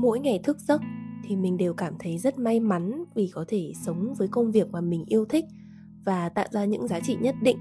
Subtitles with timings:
[0.00, 0.80] mỗi ngày thức giấc
[1.24, 4.70] thì mình đều cảm thấy rất may mắn vì có thể sống với công việc
[4.70, 5.44] mà mình yêu thích
[6.04, 7.58] và tạo ra những giá trị nhất định.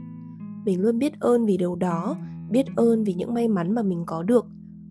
[0.65, 2.17] Mình luôn biết ơn vì điều đó,
[2.49, 4.46] biết ơn vì những may mắn mà mình có được,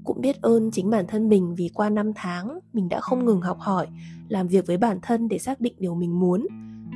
[0.04, 3.40] cũng biết ơn chính bản thân mình vì qua năm tháng mình đã không ngừng
[3.40, 3.86] học hỏi,
[4.28, 6.46] làm việc với bản thân để xác định điều mình muốn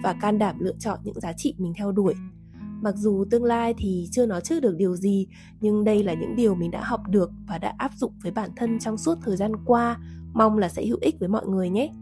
[0.03, 2.15] và can đảm lựa chọn những giá trị mình theo đuổi.
[2.83, 5.27] Mặc dù tương lai thì chưa nói trước được điều gì,
[5.61, 8.51] nhưng đây là những điều mình đã học được và đã áp dụng với bản
[8.57, 9.99] thân trong suốt thời gian qua
[10.35, 11.93] mong là sẽ hữu ích với mọi người nhé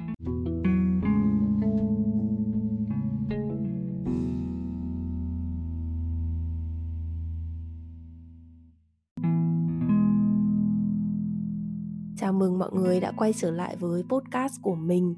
[12.16, 15.14] Chào mừng mọi người đã quay trở lại với podcast của mình.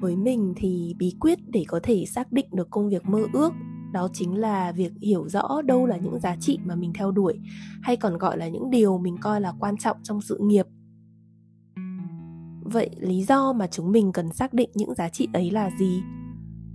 [0.00, 3.52] Với mình thì bí quyết để có thể xác định được công việc mơ ước,
[3.92, 7.40] đó chính là việc hiểu rõ đâu là những giá trị mà mình theo đuổi,
[7.82, 10.66] hay còn gọi là những điều mình coi là quan trọng trong sự nghiệp
[12.64, 16.02] vậy lý do mà chúng mình cần xác định những giá trị ấy là gì?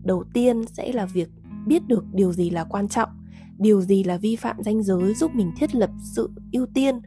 [0.04, 1.30] Đầu tiên sẽ là việc
[1.68, 3.10] biết được điều gì là quan trọng,
[3.58, 7.00] điều gì là vi phạm ranh giới giúp mình thiết lập sự ưu tiên,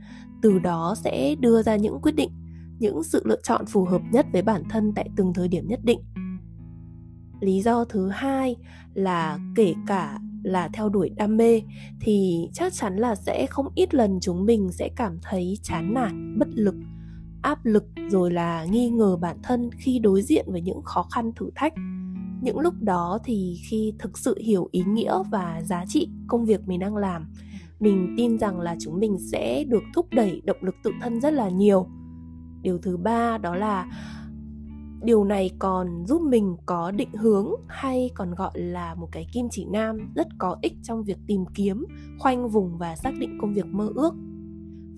[0.42, 2.30] từ đó sẽ đưa ra những quyết định,
[2.78, 5.80] những sự lựa chọn phù hợp nhất với bản thân tại từng thời điểm nhất
[5.84, 6.00] định.
[7.41, 8.56] Lý do thứ hai
[8.94, 11.62] là kể cả là theo đuổi đam mê
[12.00, 16.38] thì chắc chắn là sẽ không ít lần chúng mình sẽ cảm thấy chán nản,
[16.38, 16.75] bất lực
[17.42, 21.32] áp lực rồi là nghi ngờ bản thân khi đối diện với những khó khăn
[21.36, 21.74] thử thách.
[22.42, 26.68] Những lúc đó thì khi thực sự hiểu ý nghĩa và giá trị công việc
[26.68, 27.32] mình đang làm,
[27.80, 31.32] mình tin rằng là chúng mình sẽ được thúc đẩy động lực tự thân rất
[31.32, 31.86] là nhiều.
[32.62, 33.86] Điều thứ ba đó là
[35.04, 39.46] điều này còn giúp mình có định hướng hay còn gọi là một cái kim
[39.50, 41.86] chỉ nam rất có ích trong việc tìm kiếm,
[42.18, 44.14] khoanh vùng và xác định công việc mơ ước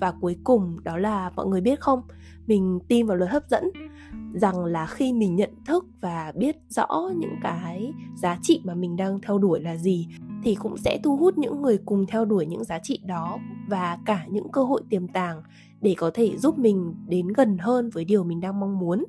[0.00, 2.02] và cuối cùng đó là mọi người biết không?
[2.46, 3.64] Mình tin vào luật hấp dẫn.
[4.34, 8.96] Rằng là khi mình nhận thức và biết rõ những cái giá trị mà mình
[8.96, 10.08] đang theo đuổi là gì,
[10.42, 13.38] thì cũng sẽ thu hút những người cùng theo đuổi những giá trị đó
[13.68, 15.42] và cả những cơ hội tiềm tàng
[15.80, 19.04] để có thể giúp mình đến gần hơn với điều mình đang mong muốn.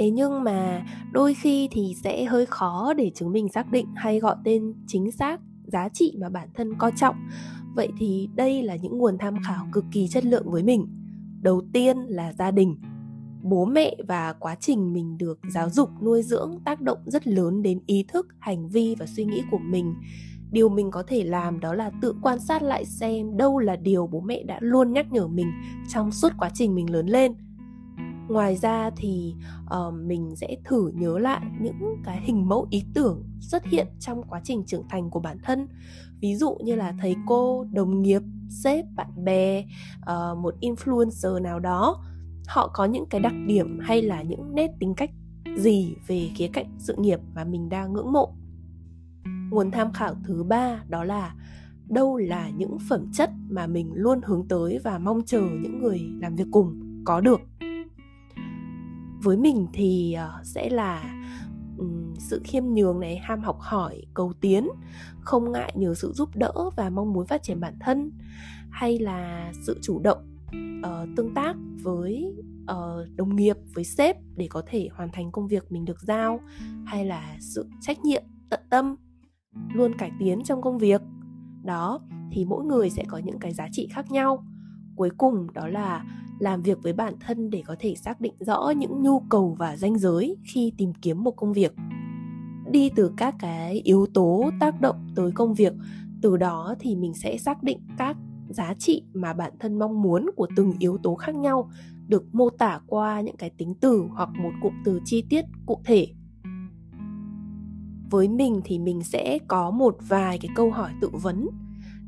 [0.00, 4.20] Thế nhưng mà đôi khi thì sẽ hơi khó để chúng mình xác định hay
[4.20, 7.16] gọi tên chính xác giá trị mà bản thân coi trọng.
[7.74, 10.86] Vậy thì đây là những nguồn tham khảo cực kỳ chất lượng với mình.
[11.42, 12.76] Đầu tiên là gia đình.
[13.42, 17.62] Bố mẹ và quá trình mình được giáo dục nuôi dưỡng tác động rất lớn
[17.62, 19.94] đến ý thức, hành vi và suy nghĩ của mình.
[20.50, 24.06] Điều mình có thể làm đó là tự quan sát lại xem đâu là điều
[24.06, 25.50] bố mẹ đã luôn nhắc nhở mình
[25.88, 27.34] trong suốt quá trình mình lớn lên
[28.30, 33.24] ngoài ra thì uh, mình sẽ thử nhớ lại những cái hình mẫu ý tưởng
[33.40, 35.68] xuất hiện trong quá trình trưởng thành của bản thân.
[36.20, 39.64] Ví dụ như là thầy cô đồng nghiệp sếp bạn bè
[40.00, 42.04] uh, một influencer nào đó
[42.46, 45.10] họ có những cái đặc điểm hay là những nét tính cách
[45.56, 48.34] gì về khía cạnh sự nghiệp mà mình đang ngưỡng mộ?
[49.50, 51.34] Nguồn tham khảo thứ ba đó là
[51.88, 56.00] đâu là những phẩm chất mà mình luôn hướng tới và mong chờ những người
[56.20, 57.40] làm việc cùng có được?
[59.22, 61.20] Với mình thì ờ, sẽ là
[62.18, 64.68] sự khiêm nhường này ham học hỏi cầu tiến
[65.20, 68.10] không ngại nhờ sự giúp đỡ và mong muốn phát triển bản thân
[68.70, 70.38] hay là sự chủ động
[70.86, 75.48] uh, tương tác với uh, đồng nghiệp với sếp để có thể hoàn thành công
[75.48, 76.40] việc mình được giao
[76.86, 78.96] hay là sự trách nhiệm tận tâm
[79.74, 81.00] luôn cải tiến trong công việc.
[81.64, 82.00] Đó
[82.32, 84.44] thì mỗi người sẽ có những cái giá trị khác nhau.
[84.96, 86.04] Cuối cùng đó là
[86.40, 89.76] làm việc với bản thân để có thể xác định rõ những nhu cầu và
[89.76, 91.74] ranh giới khi tìm kiếm một công việc.
[92.70, 95.72] Đi từ các cái yếu tố tác động tới công việc,
[96.22, 98.16] từ đó thì mình sẽ xác định các
[98.48, 101.70] giá trị mà bản thân mong muốn của từng yếu tố khác nhau,
[102.08, 105.80] được mô tả qua những cái tính từ hoặc một cụm từ chi tiết cụ
[105.84, 106.06] thể.
[108.10, 111.48] Với mình thì mình sẽ có một vài cái câu hỏi tự vấn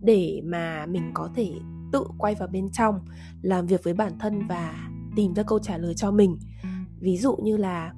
[0.03, 1.53] để mà mình có thể
[1.93, 2.95] tự quay vào bên trong,
[3.43, 6.39] làm việc với bản thân và tìm ra câu trả lời cho mình.
[7.01, 7.95] Ví dụ như là,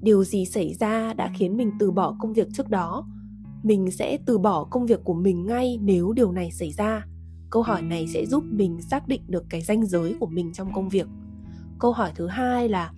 [0.00, 3.06] điều gì xảy ra đã khiến mình từ bỏ công việc trước đó?
[3.62, 7.06] Mình sẽ từ bỏ công việc của mình ngay nếu điều này xảy ra.
[7.50, 10.72] Câu hỏi này sẽ giúp mình xác định được cái ranh giới của mình trong
[10.72, 11.06] công việc.
[11.78, 12.92] Câu hỏi thứ hai là,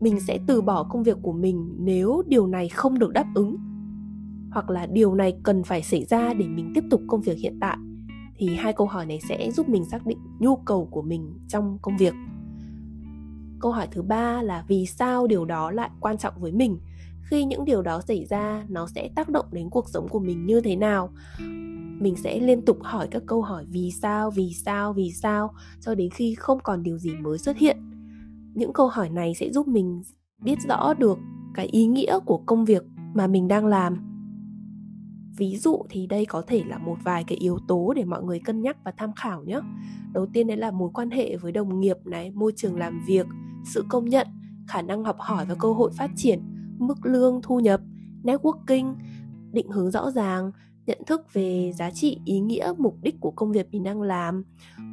[0.00, 3.56] mình sẽ từ bỏ công việc của mình nếu điều này không được đáp ứng?
[4.50, 7.58] Hoặc là điều này cần phải xảy ra để mình tiếp tục công việc hiện
[7.60, 7.76] tại?
[8.40, 11.78] Thì hai câu hỏi này sẽ giúp mình xác định nhu cầu của mình trong
[11.82, 12.14] công việc.
[13.60, 16.78] Câu hỏi thứ ba là vì sao điều đó lại quan trọng với mình?
[17.22, 20.46] Khi những điều đó xảy ra, nó sẽ tác động đến cuộc sống của mình
[20.46, 21.10] như thế nào?
[22.00, 25.94] Mình sẽ liên tục hỏi các câu hỏi vì sao vì sao vì sao cho
[25.94, 27.76] đến khi không còn điều gì mới xuất hiện.
[28.54, 30.02] Những câu hỏi này sẽ giúp mình
[30.42, 31.18] biết rõ được
[31.54, 32.82] cái ý nghĩa của công việc
[33.14, 34.09] mà mình đang làm
[35.36, 38.40] ví dụ thì đây có thể là một vài cái yếu tố để mọi người
[38.44, 39.60] cân nhắc và tham khảo nhé
[40.12, 43.26] đầu tiên đấy là mối quan hệ với đồng nghiệp này môi trường làm việc
[43.64, 44.26] sự công nhận
[44.68, 46.40] khả năng học hỏi và cơ hội phát triển
[46.78, 47.80] mức lương thu nhập
[48.22, 48.94] networking
[49.52, 50.50] định hướng rõ ràng
[50.86, 54.44] nhận thức về giá trị ý nghĩa mục đích của công việc mình đang làm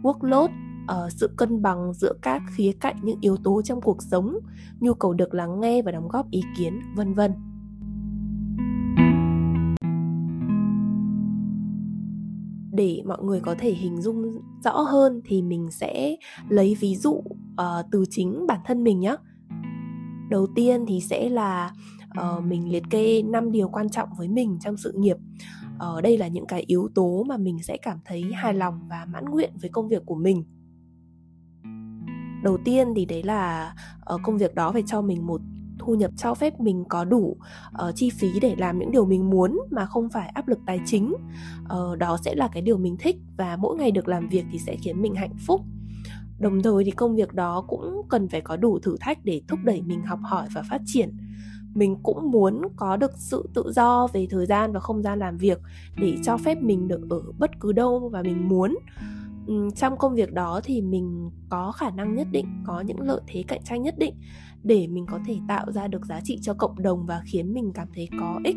[0.03, 0.49] workload
[0.87, 4.39] uh, sự cân bằng giữa các khía cạnh những yếu tố trong cuộc sống
[4.79, 7.31] nhu cầu được lắng nghe và đóng góp ý kiến vân vân.
[12.77, 16.15] Để mọi người có thể hình dung rõ hơn thì mình sẽ
[16.49, 19.15] lấy ví dụ uh, từ chính bản thân mình nhé
[20.29, 21.71] đầu tiên thì sẽ là
[22.19, 25.17] uh, mình liệt kê 5 điều quan trọng với mình trong sự nghiệp.
[25.79, 28.79] Ở uh, đây là những cái yếu tố mà mình sẽ cảm thấy hài lòng
[28.89, 30.43] và mãn nguyện với công việc của mình.
[32.43, 33.73] Đầu tiên thì đấy là
[34.13, 35.41] uh, công việc đó phải cho mình một
[35.87, 37.37] thu nhập cho phép mình có đủ
[37.87, 40.79] uh, chi phí để làm những điều mình muốn mà không phải áp lực tài
[40.85, 41.13] chính.
[41.63, 44.59] Uh, đó sẽ là cái điều mình thích và mỗi ngày được làm việc thì
[44.59, 45.61] sẽ khiến mình hạnh phúc.
[46.39, 49.59] Đồng thời thì công việc đó cũng cần phải có đủ thử thách để thúc
[49.63, 51.17] đẩy mình học hỏi và phát triển.
[51.73, 55.37] Mình cũng muốn có được sự tự do về thời gian và không gian làm
[55.37, 55.59] việc
[55.97, 58.77] để cho phép mình được ở bất cứ đâu và mình muốn
[59.75, 63.43] trong công việc đó thì mình có khả năng nhất định, có những lợi thế
[63.47, 64.15] cạnh tranh nhất định
[64.63, 67.71] để mình có thể tạo ra được giá trị cho cộng đồng và khiến mình
[67.73, 68.55] cảm thấy có ích.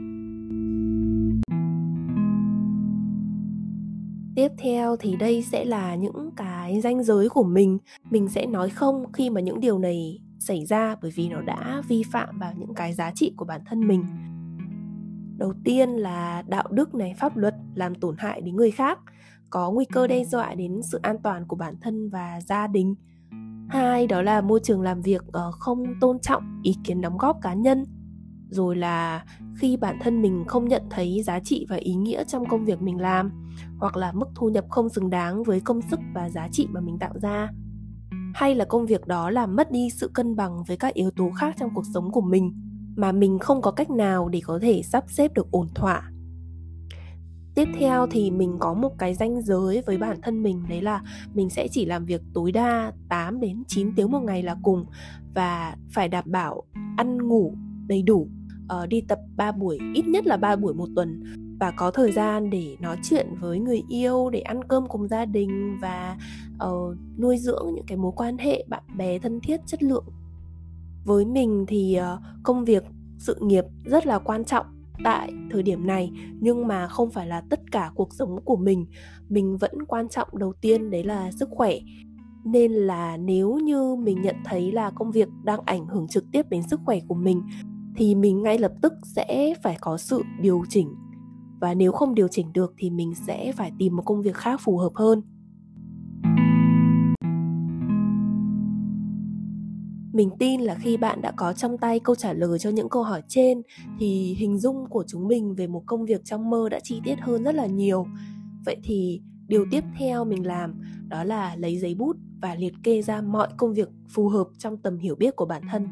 [4.35, 7.79] Tiếp theo thì đây sẽ là những cái ranh giới của mình.
[8.11, 11.83] Mình sẽ nói không khi mà những điều này xảy ra bởi vì nó đã
[11.89, 14.05] vi phạm vào những cái giá trị của bản thân mình.
[15.37, 18.99] Đầu tiên là đạo đức này, pháp luật làm tổn hại đến người khác
[19.51, 22.95] có nguy cơ đe dọa đến sự an toàn của bản thân và gia đình.
[23.69, 27.39] Hai đó là môi trường làm việc ờ, không tôn trọng ý kiến đóng góp
[27.43, 27.85] cá nhân.
[28.51, 29.25] Rồi là
[29.57, 32.83] khi bản thân mình không nhận thấy giá trị và ý nghĩa trong công việc
[32.83, 33.31] mình làm
[33.79, 36.81] hoặc là mức thu nhập không xứng đáng với công sức và giá trị mà
[36.81, 37.49] mình tạo ra.
[38.35, 41.31] Hay là công việc đó làm mất đi sự cân bằng với các yếu tố
[41.37, 42.53] khác trong cuộc sống của mình
[42.97, 46.10] mà mình không có cách nào để có thể sắp xếp được ổn thỏa
[47.61, 51.03] tiếp theo thì mình có một cái ranh giới với bản thân mình đấy là
[51.35, 54.87] mình sẽ chỉ làm việc tối đa 8 đến 9 tiếng một ngày là cùng
[55.35, 56.63] và phải đảm bảo
[56.97, 57.55] ăn ngủ
[57.87, 58.29] đầy đủ
[58.83, 61.23] uh, đi tập 3 buổi ít nhất là 3 buổi một tuần.
[61.61, 65.25] Và có thời gian để nói chuyện với người yêu để ăn cơm cùng gia
[65.25, 66.17] đình và
[66.67, 70.05] uh, nuôi dưỡng những cái mối quan hệ bạn bè thân thiết chất lượng.
[71.05, 72.85] Với mình thì uh, công việc
[73.19, 77.43] sự nghiệp rất là quan trọng tại thời điểm này, nhưng mà không phải là
[77.51, 78.87] tất cả cuộc sống của mình.
[79.29, 81.75] Mình vẫn quan trọng đầu tiên đấy là sức khỏe.
[82.45, 86.43] Nên là nếu như mình nhận thấy là công việc đang ảnh hưởng trực tiếp
[86.51, 87.43] đến sức khỏe của mình,
[87.97, 90.95] thì mình ngay lập tức sẽ phải có sự điều chỉnh.
[91.61, 94.61] Và nếu không điều chỉnh được thì mình sẽ phải tìm một công việc khác
[94.65, 95.23] phù hợp hơn.
[100.21, 103.03] Mình tin là khi bạn đã có trong tay câu trả lời cho những câu
[103.03, 103.63] hỏi trên
[103.99, 107.21] thì hình dung của chúng mình về một công việc trong mơ đã chi tiết
[107.21, 108.07] hơn rất là nhiều.
[108.67, 113.03] Vậy thì điều tiếp theo mình làm đó là lấy giấy bút và liệt kê
[113.03, 115.89] ra mọi công việc phù hợp trong tầm hiểu biết của bản thân.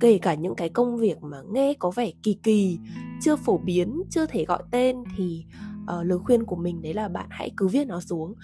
[0.00, 2.78] Kể cả những cái công việc mà nghe có vẻ kỳ kỳ
[3.22, 5.44] chưa phổ biến chưa thể gọi tên thì
[5.82, 8.34] uh, lời khuyên của mình đấy là bạn hãy cứ viết nó xuống.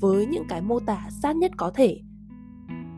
[0.00, 2.00] Với những cái mô tả sát nhất có thể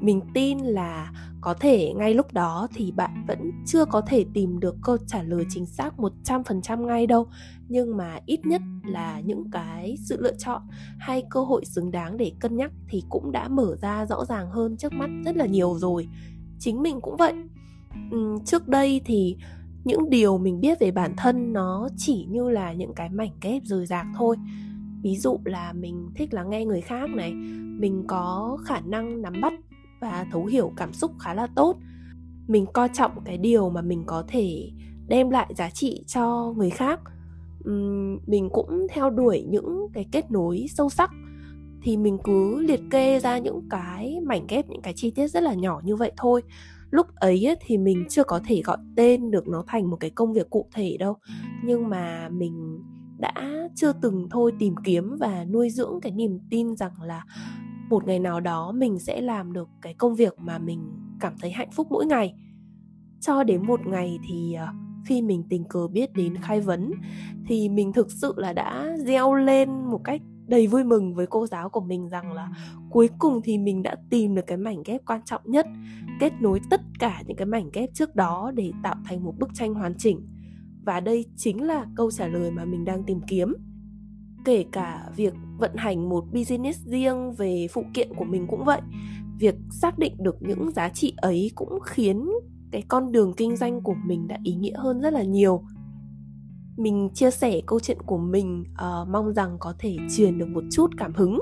[0.05, 4.61] mình tin là có thể ngay lúc đó thì bạn vẫn chưa có thể tìm
[4.61, 5.95] được câu trả lời chính xác
[6.25, 7.27] 100% ngay đâu.
[7.69, 10.63] Nhưng mà ít nhất là những cái sự lựa chọn
[10.99, 14.51] hay cơ hội xứng đáng để cân nhắc thì cũng đã mở ra rõ ràng
[14.51, 16.09] hơn trước mắt rất là nhiều rồi.
[16.59, 17.33] Chính mình cũng vậy.
[18.11, 19.37] Ừ, trước đây thì
[19.85, 23.63] những điều mình biết về bản thân nó chỉ như là những cái mảnh ghép
[23.65, 24.37] rời rạc thôi.
[25.03, 27.33] Ví dụ là mình thích lắng nghe người khác này
[27.79, 29.53] mình có khả năng nắm bắt
[30.05, 31.77] và thấu hiểu cảm xúc khá là tốt.
[32.47, 34.71] Mình coi trọng cái điều mà mình có thể
[35.09, 37.01] đem lại giá trị cho người khác.
[38.27, 41.11] Mình cũng theo đuổi những cái kết nối sâu sắc.
[41.83, 45.43] Thì mình cứ liệt kê ra những cái mảnh ghép, những cái chi tiết rất
[45.43, 46.43] là nhỏ như vậy thôi.
[46.91, 50.33] Lúc ấy thì mình chưa có thể gọi tên được nó thành một cái công
[50.33, 51.17] việc cụ thể đâu.
[51.65, 52.83] Nhưng mà mình
[53.19, 53.33] đã
[53.75, 57.25] chưa từng thôi tìm kiếm và nuôi dưỡng cái niềm tin rằng là
[57.89, 61.51] một ngày nào đó mình sẽ làm được cái công việc mà mình cảm thấy
[61.51, 62.35] hạnh phúc mỗi ngày.
[63.21, 64.67] Cho đến một ngày thì ờ,
[65.07, 66.93] khi mình tình cờ biết đến khai vấn
[67.47, 71.47] thì mình thực sự là đã reo lên một cách đầy vui mừng với cô
[71.47, 72.49] giáo của mình rằng là
[72.91, 75.67] cuối cùng thì mình đã tìm được cái mảnh ghép quan trọng nhất,
[76.21, 79.55] kết nối tất cả những cái mảnh ghép trước đó để tạo thành một bức
[79.55, 80.29] tranh hoàn chỉnh.
[80.85, 83.55] Và đây chính là câu trả lời mà mình đang tìm kiếm
[84.45, 88.81] kể cả việc vận hành một business riêng về phụ kiện của mình cũng vậy
[89.39, 92.31] việc xác định được những giá trị ấy cũng khiến
[92.73, 95.65] cái con đường kinh doanh của mình đã ý nghĩa hơn rất là nhiều.
[96.77, 100.65] Mình chia sẻ câu chuyện của mình uh, mong rằng có thể truyền được một
[100.71, 101.39] chút cảm hứng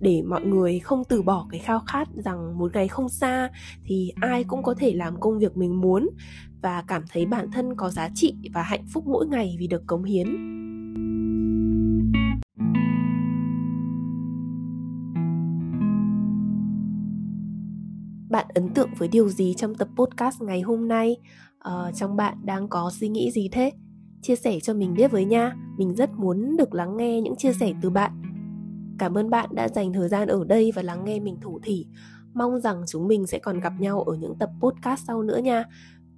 [0.00, 3.50] để mọi người không từ bỏ cái khao khát rằng một ngày không xa
[3.84, 6.08] thì ai cũng có thể làm công việc mình muốn
[6.62, 9.86] và cảm thấy bản thân có giá trị và hạnh phúc mỗi ngày vì được
[9.86, 10.26] cống hiến.
[18.56, 21.16] Ấn tượng với điều gì trong tập podcast ngày hôm nay?
[21.58, 23.72] Ờ, trong bạn đang có suy nghĩ gì thế?
[24.22, 25.56] Chia sẻ cho mình biết với nha.
[25.78, 28.22] Mình rất muốn được lắng nghe những chia sẻ từ bạn.
[28.98, 31.86] Cảm ơn bạn đã dành thời gian ở đây và lắng nghe mình thủ thỉ.
[32.34, 35.64] Mong rằng chúng mình sẽ còn gặp nhau ở những tập podcast sau nữa nha.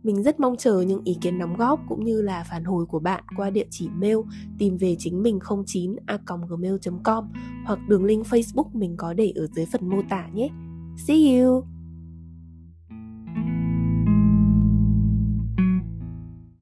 [0.03, 2.99] Mình rất mong chờ những ý kiến đóng góp cũng như là phản hồi của
[2.99, 4.17] bạn qua địa chỉ mail
[4.59, 6.19] tìm về chính mình 09 a
[6.49, 7.33] gmail.com
[7.67, 10.49] hoặc đường link Facebook mình có để ở dưới phần mô tả nhé.
[11.07, 11.78] See you!